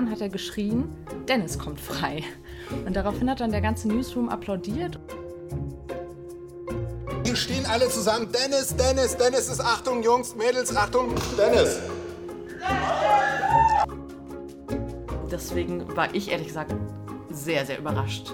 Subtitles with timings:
[0.00, 0.88] irgendwann hat er geschrien,
[1.28, 2.24] Dennis kommt frei.
[2.86, 4.98] Und daraufhin hat dann der ganze Newsroom applaudiert.
[7.24, 8.28] Hier stehen alle zusammen.
[8.32, 11.80] Dennis, Dennis, Dennis ist Achtung, Jungs, Mädels, Achtung, Dennis.
[15.30, 16.74] Deswegen war ich ehrlich gesagt
[17.30, 18.32] sehr, sehr überrascht,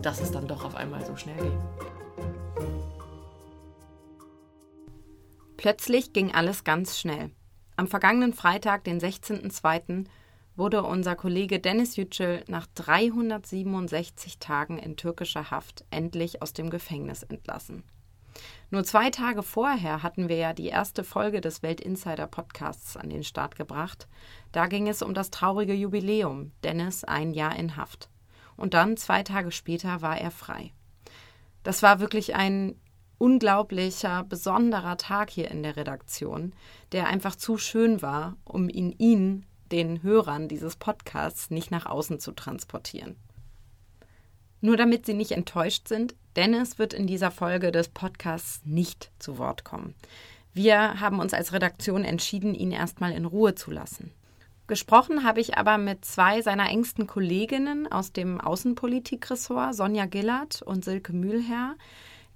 [0.00, 1.58] dass es dann doch auf einmal so schnell ging.
[5.56, 7.30] Plötzlich ging alles ganz schnell.
[7.76, 10.06] Am vergangenen Freitag, den 16.02.,
[10.56, 17.22] wurde unser Kollege Dennis Yücel nach 367 Tagen in türkischer Haft endlich aus dem Gefängnis
[17.22, 17.84] entlassen.
[18.70, 23.24] Nur zwei Tage vorher hatten wir ja die erste Folge des Weltinsider Podcasts an den
[23.24, 24.08] Start gebracht.
[24.52, 28.08] Da ging es um das traurige Jubiläum, Dennis ein Jahr in Haft.
[28.56, 30.72] Und dann, zwei Tage später, war er frei.
[31.62, 32.76] Das war wirklich ein
[33.18, 36.54] unglaublicher, besonderer Tag hier in der Redaktion,
[36.92, 42.20] der einfach zu schön war, um ihn Ihnen, den Hörern dieses Podcasts, nicht nach außen
[42.20, 43.16] zu transportieren.
[44.60, 49.38] Nur damit Sie nicht enttäuscht sind, Dennis wird in dieser Folge des Podcasts nicht zu
[49.38, 49.94] Wort kommen.
[50.54, 54.12] Wir haben uns als Redaktion entschieden, ihn erstmal in Ruhe zu lassen.
[54.66, 60.84] Gesprochen habe ich aber mit zwei seiner engsten Kolleginnen aus dem Außenpolitikressort, Sonja Gillert und
[60.84, 61.74] Silke Mühlherr.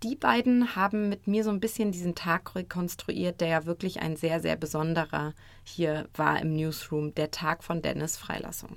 [0.02, 4.16] Die beiden haben mit mir so ein bisschen diesen Tag rekonstruiert, der ja wirklich ein
[4.16, 5.32] sehr, sehr besonderer
[5.64, 8.76] hier war im Newsroom, der Tag von Dennis Freilassung.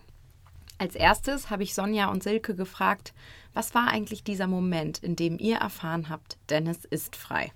[0.77, 3.13] Als erstes habe ich Sonja und Silke gefragt,
[3.53, 7.51] was war eigentlich dieser Moment, in dem ihr erfahren habt, Dennis ist frei?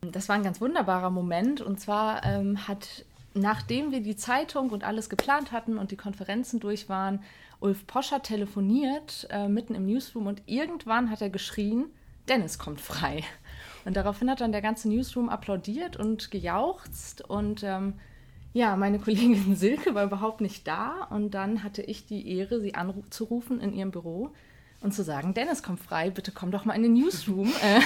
[0.00, 1.60] Das war ein ganz wunderbarer Moment.
[1.60, 6.58] Und zwar ähm, hat, nachdem wir die Zeitung und alles geplant hatten und die Konferenzen
[6.58, 7.22] durch waren,
[7.60, 11.86] Ulf Poscher telefoniert äh, mitten im Newsroom und irgendwann hat er geschrien,
[12.28, 13.22] Dennis kommt frei.
[13.84, 17.94] Und daraufhin hat dann der ganze Newsroom applaudiert und gejauchzt und ähm,
[18.54, 22.74] ja, meine Kollegin Silke war überhaupt nicht da und dann hatte ich die Ehre, sie
[22.74, 24.32] anzurufen in ihrem Büro
[24.84, 27.52] und zu sagen, Dennis, komm frei, bitte komm doch mal in den Newsroom.
[27.62, 27.80] Äh,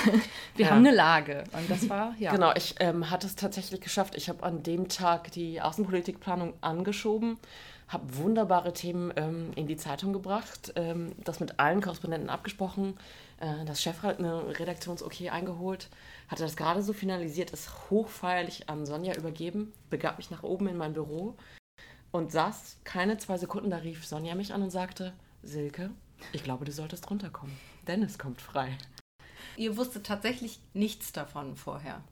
[0.56, 0.70] wir ja.
[0.72, 1.44] haben eine Lage.
[1.52, 2.32] Und das war, ja.
[2.32, 4.16] Genau, ich ähm, hatte es tatsächlich geschafft.
[4.16, 7.38] Ich habe an dem Tag die Außenpolitikplanung angeschoben,
[7.88, 12.98] habe wunderbare Themen ähm, in die Zeitung gebracht, ähm, das mit allen Korrespondenten abgesprochen,
[13.40, 15.88] äh, das Redaktions-Okay eingeholt,
[16.28, 20.76] hatte das gerade so finalisiert, es hochfeierlich an Sonja übergeben, begab mich nach oben in
[20.76, 21.34] mein Büro
[22.10, 25.90] und saß keine zwei Sekunden, da rief Sonja mich an und sagte, Silke,
[26.32, 27.56] ich glaube, du solltest runterkommen.
[27.86, 28.76] Dennis kommt frei.
[29.56, 32.02] Ihr wusstet tatsächlich nichts davon vorher.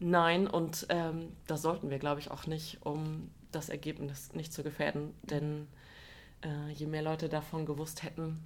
[0.00, 4.62] Nein, und ähm, das sollten wir, glaube ich, auch nicht, um das Ergebnis nicht zu
[4.62, 5.14] gefährden.
[5.22, 5.68] Denn
[6.42, 8.42] äh, je mehr Leute davon gewusst hätten,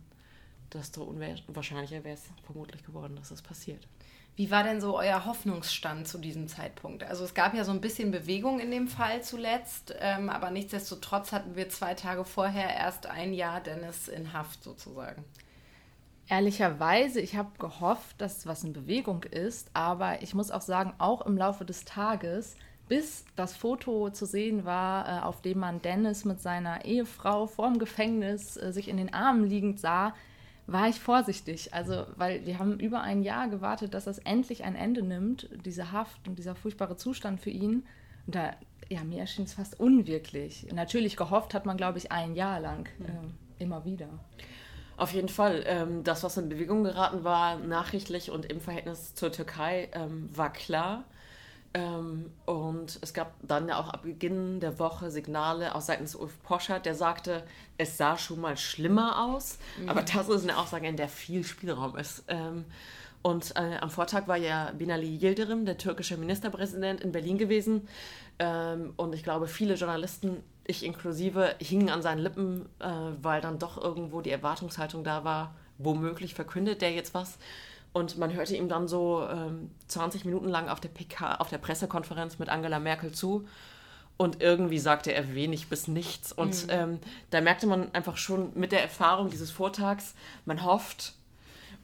[0.73, 3.87] desto unwahrscheinlicher wäre es vermutlich geworden, dass es das passiert.
[4.37, 7.03] Wie war denn so euer Hoffnungsstand zu diesem Zeitpunkt?
[7.05, 11.33] Also es gab ja so ein bisschen Bewegung in dem Fall zuletzt, ähm, aber nichtsdestotrotz
[11.33, 15.25] hatten wir zwei Tage vorher erst ein Jahr Dennis in Haft sozusagen.
[16.29, 21.25] Ehrlicherweise, ich habe gehofft, dass was in Bewegung ist, aber ich muss auch sagen, auch
[21.25, 22.57] im Laufe des Tages,
[22.89, 27.79] bis das Foto zu sehen war, äh, auf dem man Dennis mit seiner Ehefrau vorm
[27.79, 30.15] Gefängnis äh, sich in den Armen liegend sah,
[30.67, 31.75] war ich vorsichtig.
[31.75, 35.93] Also, weil wir haben über ein Jahr gewartet, dass das endlich ein Ende nimmt, diese
[35.93, 37.87] Haft und dieser furchtbare Zustand für ihn.
[38.27, 38.53] Und da,
[38.89, 40.67] ja, mir erschien es fast unwirklich.
[40.73, 44.09] Natürlich gehofft hat man, glaube ich, ein Jahr lang äh, immer wieder.
[44.97, 45.63] Auf jeden Fall.
[45.67, 50.53] Ähm, das, was in Bewegung geraten war, nachrichtlich und im Verhältnis zur Türkei, ähm, war
[50.53, 51.05] klar.
[51.75, 56.43] Ähm, und es gab dann ja auch ab Beginn der Woche Signale aus seitens Ulf
[56.43, 57.45] Poschert, der sagte,
[57.77, 59.59] es sah schon mal schlimmer aus.
[59.81, 59.89] Mhm.
[59.89, 62.25] Aber das ist eine Aussage, in der viel Spielraum ist.
[62.29, 62.65] Ähm,
[63.23, 67.89] und äh, am Vortag war ja Binali Yildirim, der türkische Ministerpräsident, in Berlin gewesen.
[68.39, 72.89] Ähm, und ich glaube, viele Journalisten, ich inklusive, hingen an seinen Lippen, äh,
[73.23, 77.39] weil dann doch irgendwo die Erwartungshaltung da war, womöglich verkündet der jetzt was.
[77.97, 81.57] Und man hörte ihm dann so ähm, 20 Minuten lang auf der PK, auf der
[81.57, 83.49] Pressekonferenz mit Angela Merkel zu.
[84.19, 86.31] Und irgendwie sagte er wenig bis nichts.
[86.31, 86.73] Und mhm.
[86.73, 86.99] ähm,
[87.31, 90.15] da merkte man einfach schon mit der Erfahrung dieses Vortags,
[90.45, 91.15] man hofft,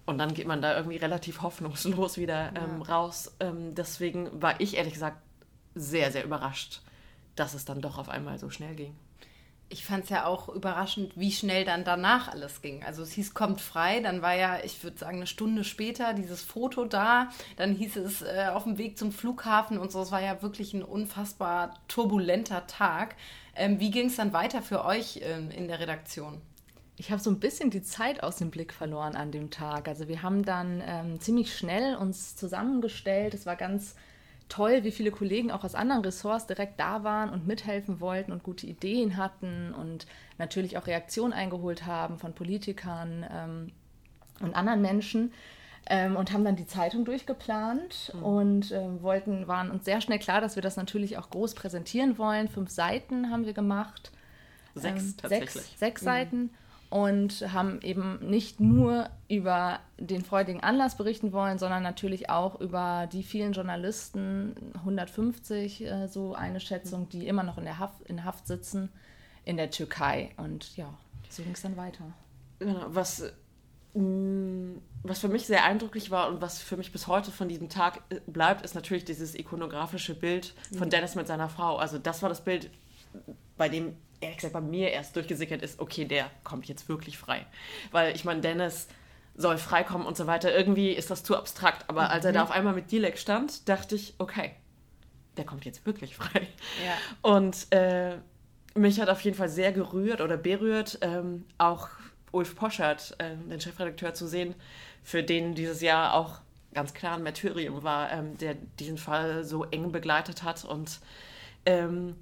[0.05, 2.95] und dann geht man da irgendwie relativ hoffnungslos wieder ähm, ja.
[2.95, 3.33] raus.
[3.41, 5.17] Ähm, deswegen war ich ehrlich gesagt
[5.75, 6.83] sehr, sehr überrascht,
[7.37, 8.95] dass es dann doch auf einmal so schnell ging
[9.73, 12.85] ich fand es ja auch überraschend, wie schnell dann danach alles ging.
[12.85, 16.43] Also es hieß, kommt frei, dann war ja, ich würde sagen, eine Stunde später dieses
[16.43, 20.03] Foto da, dann hieß es äh, auf dem Weg zum Flughafen und so.
[20.03, 23.17] Es war ja wirklich ein unfassbar turbulenter Tag.
[23.57, 26.43] Ähm, wie ging es dann weiter für euch ähm, in der Redaktion?
[26.99, 29.89] Ich habe so ein bisschen die Zeit aus dem Blick verloren an dem Tag.
[29.89, 33.33] Also wir haben dann ähm, ziemlich schnell uns zusammengestellt.
[33.33, 33.97] Es war ganz
[34.49, 38.43] toll, wie viele Kollegen auch aus anderen Ressorts direkt da waren und mithelfen wollten und
[38.43, 40.07] gute Ideen hatten und
[40.39, 43.73] natürlich auch Reaktionen eingeholt haben von Politikern ähm,
[44.41, 45.33] und anderen Menschen.
[45.87, 48.23] Ähm, und haben dann die Zeitung durchgeplant mhm.
[48.23, 52.19] und äh, wollten, waren uns sehr schnell klar, dass wir das natürlich auch groß präsentieren
[52.19, 52.47] wollen.
[52.47, 54.13] Fünf Seiten haben wir gemacht.
[54.77, 55.53] Sechs ähm, tatsächlich.
[55.53, 56.05] Sechs, sechs mhm.
[56.05, 56.51] Seiten
[56.93, 63.09] und haben eben nicht nur über den freudigen Anlass berichten wollen, sondern natürlich auch über
[63.11, 68.27] die vielen Journalisten, 150 äh, so eine Schätzung, die immer noch in der Haft, in
[68.27, 68.91] Haft sitzen
[69.47, 70.33] in der Türkei.
[70.37, 70.93] Und ja,
[71.31, 72.05] so ging es dann weiter.
[72.59, 73.25] Genau, was,
[73.95, 77.71] mm, was für mich sehr eindrücklich war und was für mich bis heute von diesem
[77.71, 81.77] Tag äh, bleibt, ist natürlich dieses ikonografische Bild von Dennis mit seiner Frau.
[81.77, 82.71] Also das war das Bild,
[83.57, 87.47] bei dem ehrlich gesagt bei mir erst durchgesickert ist, okay, der kommt jetzt wirklich frei.
[87.91, 88.89] Weil ich meine, Dennis
[89.35, 90.55] soll freikommen und so weiter.
[90.55, 91.89] Irgendwie ist das zu abstrakt.
[91.89, 92.09] Aber mhm.
[92.09, 92.45] als er da mhm.
[92.45, 94.53] auf einmal mit Dilek stand, dachte ich, okay,
[95.37, 96.47] der kommt jetzt wirklich frei.
[96.85, 97.31] Ja.
[97.31, 98.17] Und äh,
[98.75, 101.89] mich hat auf jeden Fall sehr gerührt oder berührt, ähm, auch
[102.31, 104.55] Ulf Poschert, äh, den Chefredakteur, zu sehen,
[105.03, 106.41] für den dieses Jahr auch
[106.73, 111.01] ganz klar ein Martyrium war, ähm, der diesen Fall so eng begleitet hat und
[111.67, 112.17] ähm,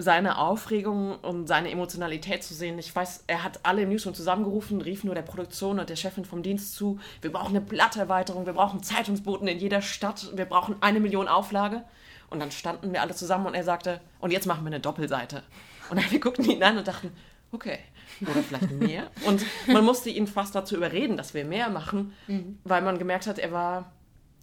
[0.00, 2.78] seine Aufregung und seine Emotionalität zu sehen.
[2.78, 6.24] Ich weiß, er hat alle im Newsroom zusammengerufen, rief nur der Produktion und der Chefin
[6.24, 10.76] vom Dienst zu, wir brauchen eine Blatterweiterung, wir brauchen Zeitungsboten in jeder Stadt, wir brauchen
[10.80, 11.84] eine Million Auflage.
[12.30, 15.42] Und dann standen wir alle zusammen und er sagte, und jetzt machen wir eine Doppelseite.
[15.90, 17.12] Und wir guckten ihn an und dachten,
[17.52, 17.78] okay,
[18.22, 19.10] oder vielleicht mehr.
[19.26, 22.58] Und man musste ihn fast dazu überreden, dass wir mehr machen, mhm.
[22.64, 23.92] weil man gemerkt hat, er war,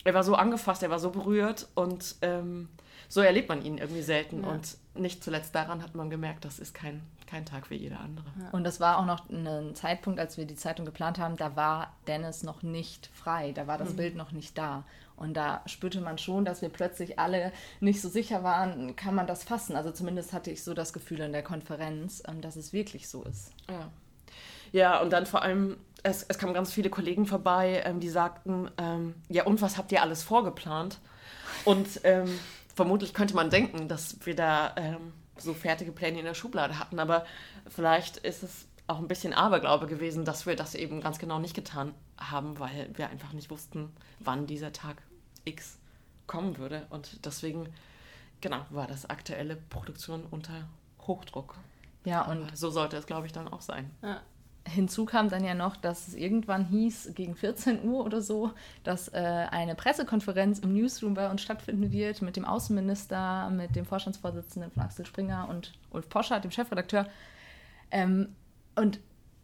[0.07, 2.69] er war so angefasst, er war so berührt und ähm,
[3.09, 4.44] so erlebt man ihn irgendwie selten.
[4.44, 4.50] Ja.
[4.50, 8.25] Und nicht zuletzt daran hat man gemerkt, das ist kein, kein Tag wie jeder andere.
[8.39, 8.50] Ja.
[8.51, 11.94] Und das war auch noch ein Zeitpunkt, als wir die Zeitung geplant haben, da war
[12.07, 13.98] Dennis noch nicht frei, da war das mhm.
[13.98, 14.86] Bild noch nicht da.
[15.18, 19.27] Und da spürte man schon, dass wir plötzlich alle nicht so sicher waren, kann man
[19.27, 19.75] das fassen.
[19.75, 23.24] Also zumindest hatte ich so das Gefühl in der Konferenz, ähm, dass es wirklich so
[23.24, 23.51] ist.
[23.69, 23.92] Ja,
[24.71, 28.70] ja und dann vor allem, es, es kamen ganz viele Kollegen vorbei, ähm, die sagten,
[28.78, 31.00] ähm, ja und was habt ihr alles vorgeplant?
[31.66, 32.40] Und ähm,
[32.76, 37.00] vermutlich könnte man denken, dass wir da ähm, so fertige Pläne in der Schublade hatten,
[37.00, 37.26] aber
[37.68, 41.54] vielleicht ist es auch ein bisschen Aberglaube gewesen, dass wir das eben ganz genau nicht
[41.54, 45.02] getan haben, weil wir einfach nicht wussten, wann dieser Tag
[45.44, 45.78] X
[46.26, 46.88] kommen würde.
[46.90, 47.68] Und deswegen,
[48.40, 50.68] genau, war das aktuelle Produktion unter
[51.02, 51.56] Hochdruck.
[52.06, 53.92] Ja, und aber so sollte es, glaube ich, dann auch sein.
[54.02, 54.22] Ja.
[54.68, 58.52] Hinzu kam dann ja noch, dass es irgendwann hieß, gegen 14 Uhr oder so,
[58.84, 63.86] dass äh, eine Pressekonferenz im Newsroom bei uns stattfinden wird mit dem Außenminister, mit dem
[63.86, 67.08] Vorstandsvorsitzenden von Axel Springer und Ulf Poscher, dem Chefredakteur.
[67.92, 68.36] Ähm,
[68.75, 69.00] und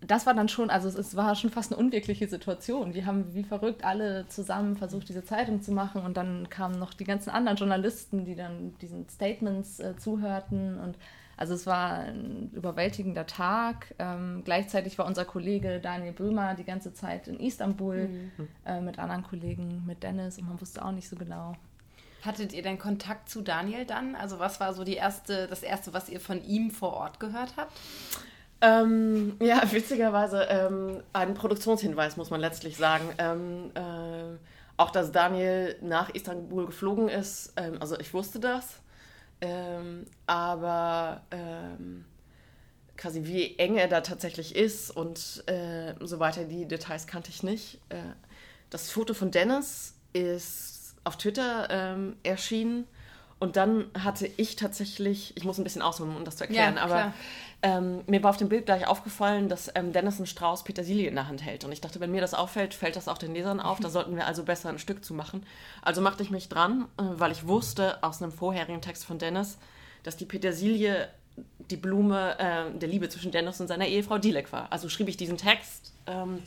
[0.05, 2.93] das war dann schon, also es, es, war schon fast eine unwirkliche Situation.
[2.93, 6.93] Wir haben wie verrückt alle zusammen versucht, diese Zeitung zu machen und dann kamen noch
[6.93, 10.97] die ganzen anderen Journalisten, die dann diesen Statements äh, zuhörten und
[11.37, 13.93] also es war ein überwältigender Tag.
[13.99, 18.47] Ähm, gleichzeitig war unser Kollege Daniel Böhmer die ganze Zeit in Istanbul mhm.
[18.65, 21.55] äh, mit anderen Kollegen, mit Dennis und man wusste auch nicht so genau.
[22.23, 24.15] Hattet ihr denn Kontakt zu Daniel dann?
[24.15, 27.55] Also was war so die erste, das erste, was ihr von ihm vor Ort gehört
[27.57, 27.73] habt?
[28.61, 33.09] Ähm, ja, witzigerweise ähm, ein Produktionshinweis, muss man letztlich sagen.
[33.17, 34.37] Ähm, äh,
[34.77, 38.79] auch, dass Daniel nach Istanbul geflogen ist, ähm, also ich wusste das.
[39.45, 42.05] Ähm, aber ähm,
[42.95, 47.43] quasi wie eng er da tatsächlich ist und äh, so weiter, die Details kannte ich
[47.43, 47.81] nicht.
[47.89, 47.97] Äh,
[48.69, 52.87] das Foto von Dennis ist auf Twitter ähm, erschienen
[53.43, 56.81] und dann hatte ich tatsächlich, ich muss ein bisschen ausholen, um das zu erklären, ja,
[56.81, 57.13] aber
[57.61, 61.15] ähm, mir war auf dem Bild gleich aufgefallen, dass ähm, Dennis einen Strauß Petersilie in
[61.15, 61.65] der Hand hält.
[61.65, 63.81] Und ich dachte, wenn mir das auffällt, fällt das auch den Lesern auf.
[63.81, 65.45] Da sollten wir also besser ein Stück zu machen.
[65.81, 69.57] Also machte ich mich dran, äh, weil ich wusste aus einem vorherigen Text von Dennis,
[70.03, 71.09] dass die Petersilie
[71.69, 74.71] die Blume äh, der Liebe zwischen Dennis und seiner Ehefrau Dilek war.
[74.71, 76.41] Also schrieb ich diesen Text, ähm,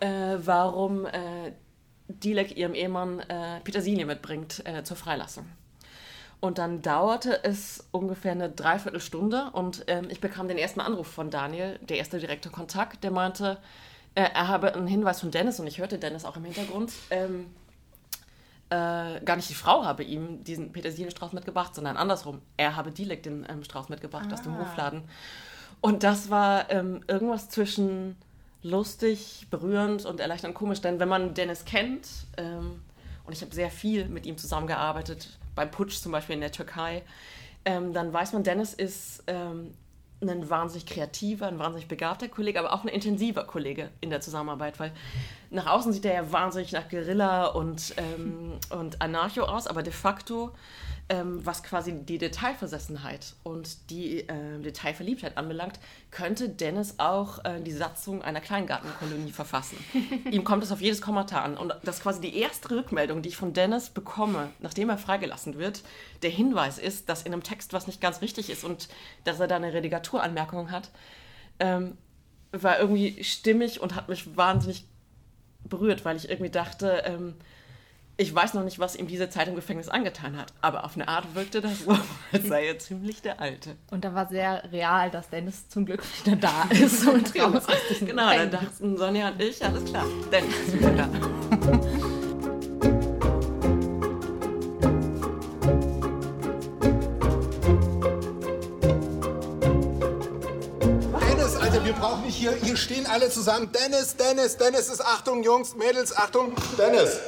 [0.00, 1.52] äh, warum äh,
[2.08, 5.46] Dilek ihrem Ehemann äh, Petersilie mitbringt äh, zur Freilassung.
[6.40, 11.30] Und dann dauerte es ungefähr eine Dreiviertelstunde und ähm, ich bekam den ersten Anruf von
[11.30, 13.58] Daniel, der erste direkte Kontakt, der meinte,
[14.14, 16.92] äh, er habe einen Hinweis von Dennis und ich hörte Dennis auch im Hintergrund.
[17.10, 17.46] Ähm,
[18.70, 22.40] äh, gar nicht die Frau habe ihm diesen Petersilienstrauß mitgebracht, sondern andersrum.
[22.56, 24.34] Er habe Dilek den ähm, Strauß mitgebracht ah.
[24.34, 24.60] aus dem ah.
[24.60, 25.02] Hofladen.
[25.80, 28.16] Und das war ähm, irgendwas zwischen
[28.62, 32.82] lustig, berührend und erleichternd komisch, denn wenn man Dennis kennt, ähm,
[33.24, 37.02] und ich habe sehr viel mit ihm zusammengearbeitet, beim Putsch zum Beispiel in der Türkei,
[37.64, 39.74] ähm, dann weiß man, Dennis ist ähm,
[40.20, 44.80] ein wahnsinnig kreativer, ein wahnsinnig begabter Kollege, aber auch ein intensiver Kollege in der Zusammenarbeit,
[44.80, 44.92] weil
[45.50, 49.92] nach außen sieht er ja wahnsinnig nach Guerilla und, ähm, und Anarcho aus, aber de
[49.92, 50.52] facto
[51.10, 57.72] ähm, was quasi die Detailversessenheit und die äh, Detailverliebtheit anbelangt, könnte Dennis auch äh, die
[57.72, 59.78] Satzung einer Kleingartenkolonie verfassen.
[60.30, 61.56] Ihm kommt es auf jedes Kommentar an.
[61.56, 65.56] Und das ist quasi die erste Rückmeldung, die ich von Dennis bekomme, nachdem er freigelassen
[65.58, 65.82] wird.
[66.22, 68.88] Der Hinweis ist, dass in einem Text was nicht ganz richtig ist und
[69.24, 70.90] dass er da eine Redigaturanmerkung hat.
[71.58, 71.96] Ähm,
[72.52, 74.86] war irgendwie stimmig und hat mich wahnsinnig
[75.64, 77.34] berührt, weil ich irgendwie dachte, ähm,
[78.20, 81.06] ich weiß noch nicht, was ihm diese Zeit im Gefängnis angetan hat, aber auf eine
[81.06, 81.96] Art wirkte das so,
[82.32, 83.76] als sei er ziemlich der Alte.
[83.92, 87.98] Und da war sehr real, dass Dennis zum Glück wieder da ist und raus aus
[88.00, 91.08] Genau, dann dachten Sonja und ich, alles klar, Dennis ist wieder da.
[101.20, 103.70] Dennis, Alter, wir brauchen nicht hier, hier stehen alle zusammen.
[103.72, 107.20] Dennis, Dennis, Dennis ist Achtung, Jungs, Mädels, Achtung, Dennis.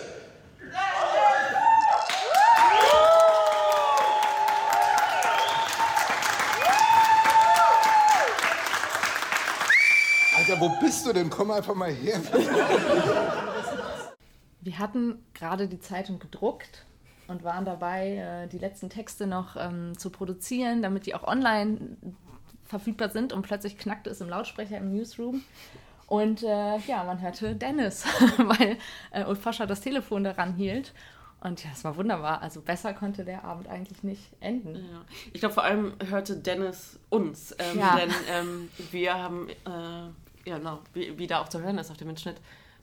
[10.51, 11.31] Alter, wo bist du denn?
[11.31, 12.21] Komm einfach mal her.
[14.61, 16.85] Wir hatten gerade die Zeitung gedruckt
[17.29, 21.97] und waren dabei, äh, die letzten Texte noch ähm, zu produzieren, damit die auch online
[22.65, 23.33] verfügbar sind.
[23.33, 25.43] Und plötzlich knackte es im Lautsprecher im Newsroom.
[26.09, 28.05] Und äh, ja, man hörte Dennis,
[28.39, 28.77] weil
[29.13, 30.93] äh, Ulf Foscher das Telefon daran hielt.
[31.43, 32.43] Und ja, es war wunderbar.
[32.43, 34.75] Also besser konnte der Abend eigentlich nicht enden.
[34.75, 35.05] Ja.
[35.33, 37.55] Ich glaube, vor allem hörte Dennis uns.
[37.59, 37.97] Ähm, ja.
[37.97, 40.11] Denn ähm, wir haben äh,
[40.45, 42.41] ja, genau, wie, wie da auch zu hören ist auf dem Mitschnitt,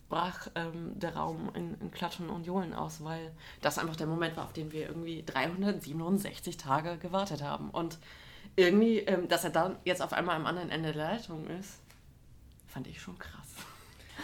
[0.09, 4.37] brach ähm, der Raum in, in, Klatschen und Johlen aus, weil das einfach der Moment
[4.37, 7.69] war, auf den wir irgendwie 367 Tage gewartet haben.
[7.71, 7.97] Und
[8.55, 11.79] irgendwie, ähm, dass er dann jetzt auf einmal am anderen Ende der Leitung ist,
[12.67, 13.47] fand ich schon krass.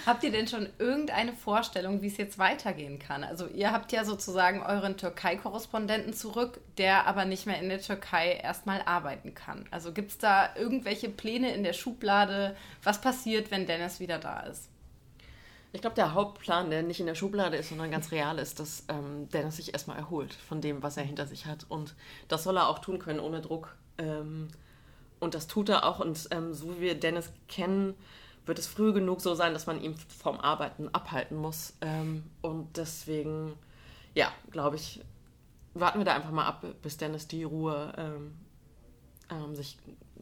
[0.06, 3.24] Habt ihr denn schon irgendeine Vorstellung, wie es jetzt weitergehen kann?
[3.24, 8.34] Also ihr habt ja sozusagen euren Türkei-Korrespondenten zurück, der aber nicht mehr in der Türkei
[8.34, 9.66] erstmal arbeiten kann.
[9.72, 12.56] Also gibt es da irgendwelche Pläne in der Schublade?
[12.84, 14.70] Was passiert, wenn Dennis wieder da ist?
[15.76, 18.84] Ich glaube, der Hauptplan, der nicht in der Schublade ist, sondern ganz real ist, dass
[18.90, 21.66] ähm, Dennis sich erstmal erholt von dem, was er hinter sich hat.
[21.68, 21.96] Und
[22.28, 23.76] das soll er auch tun können ohne Druck.
[23.98, 24.50] Ähm,
[25.20, 26.00] und das tut er auch.
[26.00, 27.96] Und ähm, so wie wir Dennis kennen,
[28.46, 31.74] wird es früh genug so sein, dass man ihn vom Arbeiten abhalten muss.
[31.82, 33.54] Ähm, und deswegen,
[34.14, 35.02] ja, glaube ich,
[35.74, 38.36] warten wir da einfach mal ab, bis Dennis die Ruhe ähm,
[39.30, 39.78] ähm, sich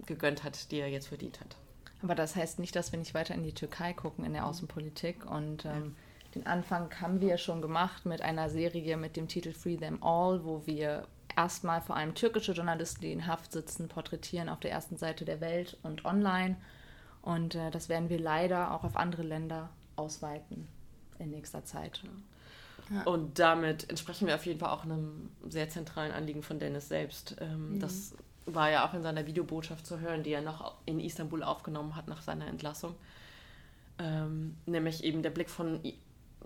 [0.06, 1.58] gegönnt hat, die er jetzt verdient hat.
[2.04, 5.30] Aber das heißt nicht, dass wir nicht weiter in die Türkei gucken in der Außenpolitik.
[5.30, 5.96] Und ähm,
[6.34, 10.44] den Anfang haben wir schon gemacht mit einer Serie mit dem Titel Free Them All,
[10.44, 14.98] wo wir erstmal vor allem türkische Journalisten, die in Haft sitzen, porträtieren auf der ersten
[14.98, 16.58] Seite der Welt und online
[17.22, 20.68] und äh, das werden wir leider auch auf andere Länder ausweiten
[21.20, 22.02] in nächster Zeit.
[22.90, 23.04] Ja.
[23.04, 27.36] Und damit entsprechen wir auf jeden Fall auch einem sehr zentralen Anliegen von Dennis selbst.
[27.40, 27.80] Ähm, mhm.
[27.80, 28.14] Das
[28.46, 32.08] war ja auch in seiner Videobotschaft zu hören, die er noch in Istanbul aufgenommen hat
[32.08, 32.96] nach seiner Entlassung.
[34.00, 35.80] Ähm, nämlich eben der Blick von,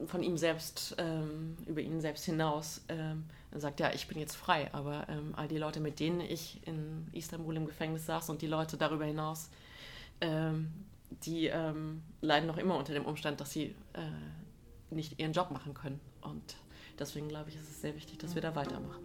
[0.06, 2.82] von ihm selbst, ähm, über ihn selbst hinaus.
[2.90, 6.20] Ähm, er sagt, ja, ich bin jetzt frei, aber ähm, all die Leute, mit denen
[6.20, 9.50] ich in Istanbul im Gefängnis saß und die Leute darüber hinaus,
[10.22, 10.72] ähm,
[11.24, 15.74] die ähm, leiden noch immer unter dem Umstand, dass sie äh, nicht ihren Job machen
[15.74, 16.00] können.
[16.22, 16.56] Und
[17.00, 19.04] deswegen glaube ich, ist es sehr wichtig, dass wir da weitermachen.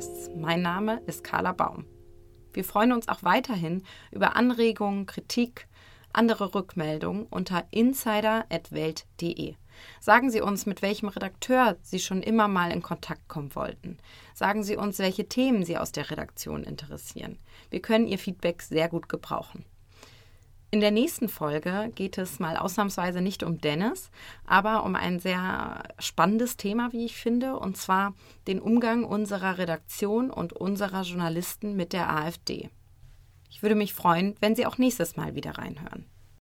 [0.00, 0.30] Podcasts.
[0.34, 1.84] Mein Name ist Carla Baum.
[2.54, 5.68] Wir freuen uns auch weiterhin über Anregungen, Kritik,
[6.12, 9.54] andere Rückmeldungen unter insider.welt.de.
[10.00, 13.98] Sagen Sie uns, mit welchem Redakteur Sie schon immer mal in Kontakt kommen wollten.
[14.34, 17.38] Sagen Sie uns, welche Themen Sie aus der Redaktion interessieren.
[17.68, 19.66] Wir können Ihr Feedback sehr gut gebrauchen.
[20.72, 24.10] In der nächsten Folge geht es mal ausnahmsweise nicht um Dennis,
[24.46, 28.14] aber um ein sehr spannendes Thema, wie ich finde, und zwar
[28.46, 32.70] den Umgang unserer Redaktion und unserer Journalisten mit der AfD.
[33.50, 36.06] Ich würde mich freuen, wenn Sie auch nächstes Mal wieder reinhören.